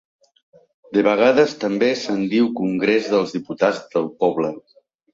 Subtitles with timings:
[0.97, 4.55] De vegades també se'n diu Congrés dels Diputats del Poble.